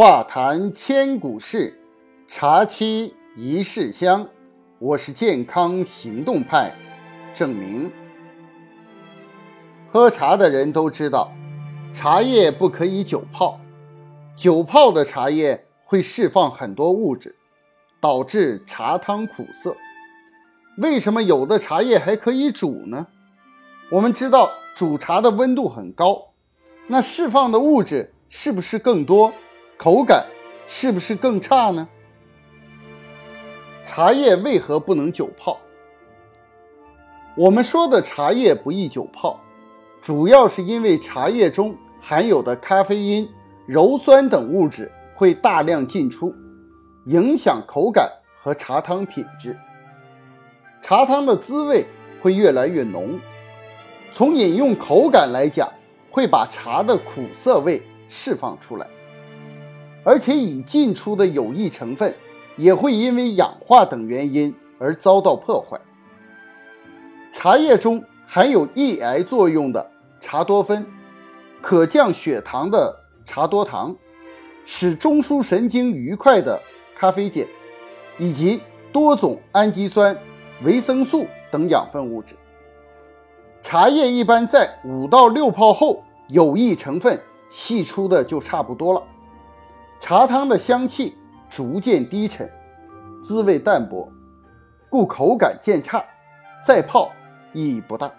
[0.00, 1.78] 话谈千古事，
[2.26, 4.26] 茶沏一世香。
[4.78, 6.74] 我是健康行动派，
[7.34, 7.92] 郑明。
[9.90, 11.30] 喝茶的人都知道，
[11.92, 13.60] 茶叶不可以久泡，
[14.34, 17.36] 久泡的茶叶会释放很多物质，
[18.00, 19.76] 导致茶汤苦涩。
[20.78, 23.08] 为什么有的茶叶还可以煮呢？
[23.92, 26.32] 我们知道煮茶的温度很高，
[26.86, 29.34] 那释放的物质是不是更多？
[29.82, 30.26] 口感
[30.66, 31.88] 是不是更差呢？
[33.86, 35.58] 茶叶为何不能久泡？
[37.34, 39.40] 我们说的茶叶不宜久泡，
[40.02, 43.26] 主要是因为茶叶中含有的咖啡因、
[43.68, 46.34] 鞣酸等物质会大量进出，
[47.06, 48.06] 影响口感
[48.38, 49.58] 和茶汤品质。
[50.82, 51.86] 茶汤的滋味
[52.20, 53.18] 会越来越浓，
[54.12, 55.66] 从饮用口感来讲，
[56.10, 58.86] 会把茶的苦涩味释放出来。
[60.02, 62.14] 而且已进出的有益成分
[62.56, 65.78] 也会因为氧化等原因而遭到破坏。
[67.32, 70.84] 茶叶中含有抑癌作用的茶多酚，
[71.60, 73.94] 可降血糖的茶多糖，
[74.64, 76.60] 使中枢神经愉快的
[76.94, 77.46] 咖啡碱，
[78.18, 78.60] 以及
[78.92, 80.16] 多种氨基酸、
[80.62, 82.34] 维生素等养分物质。
[83.62, 89.02] 茶叶一般在五到六泡后，有益成分析出的就差不多了。
[90.00, 91.14] 茶汤的香气
[91.50, 92.50] 逐渐低沉，
[93.22, 94.10] 滋味淡薄，
[94.88, 96.02] 故口感渐差，
[96.66, 97.12] 再泡
[97.52, 98.10] 意义不大。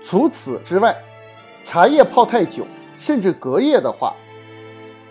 [0.00, 0.96] 除此之外，
[1.64, 2.64] 茶叶泡太久，
[2.96, 4.14] 甚至隔夜的话，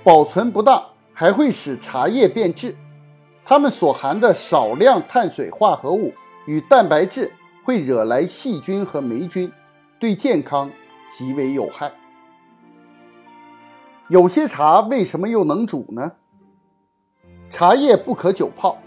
[0.01, 0.81] 保存不当
[1.13, 2.75] 还会使茶叶变质，
[3.43, 6.13] 它们所含的少量碳水化合物
[6.47, 7.29] 与蛋白质
[7.65, 9.51] 会惹来细菌和霉菌，
[9.99, 10.71] 对健康
[11.11, 11.91] 极为有害。
[14.11, 16.11] 有些茶为什么又能煮呢？
[17.49, 18.77] 茶叶不可久泡，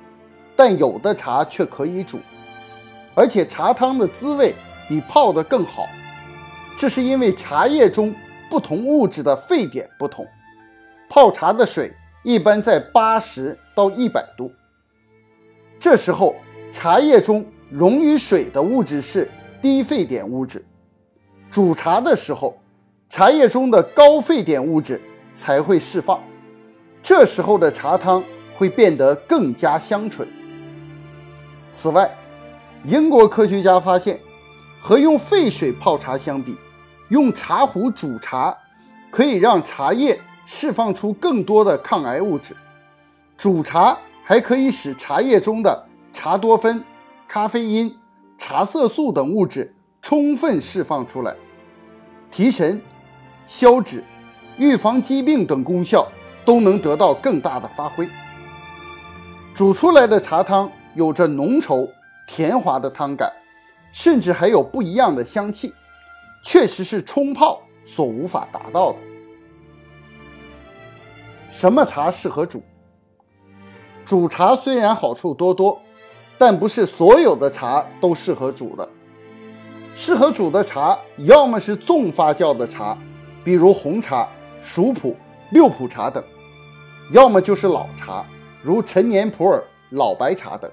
[0.54, 2.19] 但有的茶却可以煮，
[3.15, 4.54] 而且茶汤的滋味
[4.87, 5.87] 比泡的更好。
[6.76, 8.15] 这是因为茶叶中
[8.50, 10.26] 不同物质的沸点不同。
[11.09, 11.91] 泡茶的水
[12.22, 14.53] 一般在八十到一百度，
[15.81, 16.37] 这时候
[16.70, 19.31] 茶叶中溶于水的物质是
[19.62, 20.62] 低沸点物质。
[21.50, 22.59] 煮茶的时候，
[23.09, 25.00] 茶叶中的高沸点物质。
[25.34, 26.21] 才会释放，
[27.03, 28.22] 这时候的茶汤
[28.56, 30.27] 会变得更加香醇。
[31.72, 32.17] 此外，
[32.84, 34.21] 英国科学家发现，
[34.81, 36.56] 和用沸水泡茶相比，
[37.09, 38.56] 用茶壶煮茶
[39.11, 42.56] 可以让茶叶释放出更多的抗癌物质。
[43.37, 46.83] 煮茶还可以使茶叶中的茶多酚、
[47.27, 47.94] 咖啡因、
[48.39, 51.34] 茶色素等物质充分释放出来，
[52.31, 52.81] 提神、
[53.47, 54.05] 消脂。
[54.56, 56.06] 预防疾病等功效
[56.44, 58.09] 都能得到更大的发挥。
[59.54, 61.88] 煮出来的茶汤有着浓稠
[62.26, 63.32] 甜滑的汤感，
[63.93, 65.72] 甚至还有不一样的香气，
[66.43, 68.98] 确实是冲泡所无法达到的。
[71.50, 72.62] 什么茶适合煮？
[74.04, 75.81] 煮茶虽然好处多多，
[76.37, 78.88] 但不是所有的茶都适合煮的。
[79.94, 82.98] 适合煮的茶，要么是重发酵的茶，
[83.44, 84.28] 比如红茶。
[84.64, 85.14] 熟普、
[85.50, 86.25] 六普茶等，
[87.10, 88.25] 要么就是老茶，
[88.62, 90.69] 如陈年普洱、老白茶等。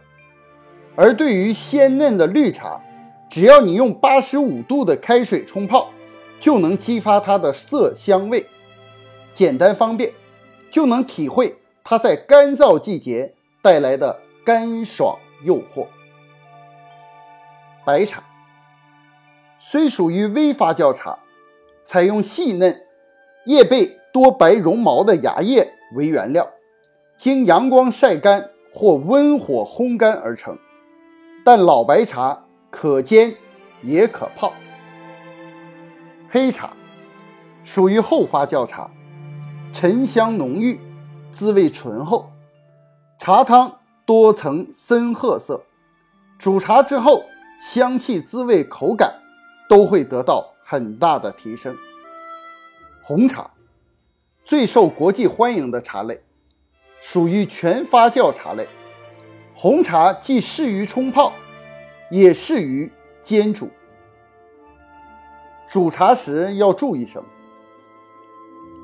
[0.95, 2.81] 而对于鲜嫩的绿茶，
[3.29, 5.89] 只要你用八十五度的开水冲泡，
[6.39, 8.47] 就能激发它的色香味，
[9.33, 10.11] 简单方便，
[10.71, 15.85] 就能体会它在干燥季节带来的干爽诱惑。
[17.85, 18.23] 白茶
[19.59, 21.19] 虽属于微发酵茶，
[21.83, 22.81] 采用细嫩。
[23.45, 26.47] 叶背多白绒毛的芽叶为原料，
[27.17, 30.57] 经阳光晒干或温火烘干而成。
[31.43, 33.35] 但老白茶可煎
[33.81, 34.53] 也可泡。
[36.29, 36.71] 黑茶
[37.63, 38.89] 属于后发酵茶，
[39.73, 40.79] 沉香浓郁，
[41.31, 42.31] 滋味醇厚，
[43.17, 45.63] 茶汤多呈深褐色。
[46.37, 47.23] 煮茶之后，
[47.59, 49.13] 香气、滋味、口感
[49.67, 51.75] 都会得到很大的提升。
[53.11, 53.51] 红茶
[54.45, 56.23] 最受国际欢迎的茶类，
[57.01, 58.65] 属于全发酵茶类。
[59.53, 61.33] 红茶既适于冲泡，
[62.09, 62.89] 也适于
[63.21, 63.69] 煎煮。
[65.67, 67.27] 煮茶时要注意什么？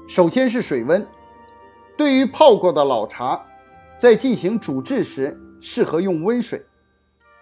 [0.10, 1.08] 首先是水温。
[1.96, 3.42] 对于泡过的老茶，
[3.98, 6.62] 在进行煮制时，适合用温水。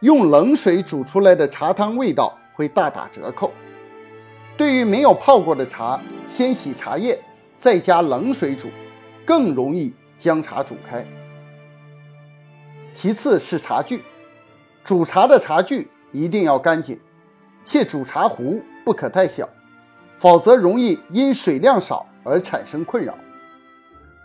[0.01, 3.51] 用冷水煮出来的茶汤味道会大打折扣。
[4.57, 7.21] 对于没有泡过的茶，先洗茶叶，
[7.57, 8.69] 再加冷水煮，
[9.25, 11.05] 更容易将茶煮开。
[12.93, 14.01] 其次是茶具，
[14.83, 16.97] 煮茶的茶具一定要干净，
[17.65, 19.49] 且煮茶壶不可太小，
[20.15, 23.13] 否则容易因水量少而产生困扰。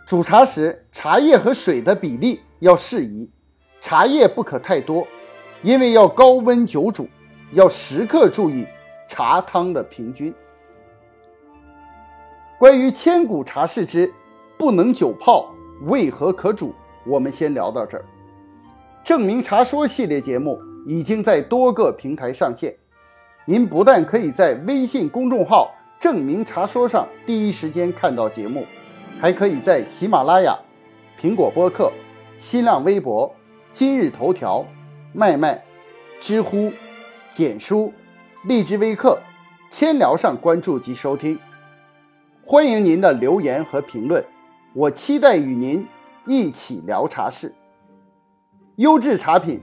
[0.07, 3.29] 煮茶时，茶叶和水的比例要适宜，
[3.81, 5.05] 茶叶不可太多，
[5.61, 7.09] 因为要高温久煮，
[7.51, 8.65] 要时刻注意
[9.11, 10.33] 茶汤的平均。
[12.57, 14.09] 关于千古茶事之
[14.57, 16.73] 不能久泡，为何可煮？
[17.05, 18.05] 我们先聊到这儿。
[19.03, 22.73] 证明茶说系列节目已经在多个平台上线，
[23.43, 28.65] 您不但可以在微信公众号“证明茶说”上第一时间看到节目，
[29.19, 30.57] 还可以在喜马拉雅、
[31.19, 31.91] 苹果播客、
[32.37, 33.29] 新浪微博、
[33.71, 34.65] 今日头条、
[35.11, 35.61] 麦麦、
[36.21, 36.71] 知乎、
[37.29, 37.91] 简书、
[38.43, 39.21] 荔枝微课、
[39.69, 41.37] 千聊上关注及收听。
[42.43, 44.25] 欢迎您的留言和评论，
[44.73, 45.87] 我期待与您
[46.25, 47.53] 一起聊茶事。
[48.77, 49.61] 优质茶品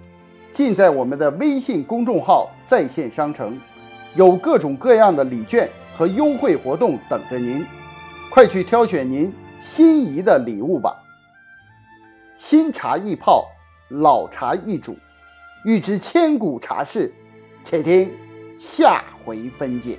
[0.52, 3.60] 尽在我们的微信公众号在线商城，
[4.14, 7.66] 有各种各样的礼券和优惠活动等着您，
[8.30, 10.94] 快去挑选您心仪的礼物吧。
[12.36, 13.44] 新茶易泡，
[13.88, 14.96] 老茶易煮，
[15.64, 17.12] 欲知千古茶事，
[17.64, 18.16] 且听
[18.58, 19.96] 下回分解。